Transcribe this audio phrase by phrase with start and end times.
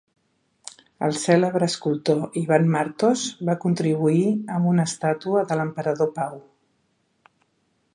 [1.07, 4.25] El cèlebre escultor Ivan Martos va contribuir
[4.57, 6.43] amb una estàtua de l'Emperador Pau.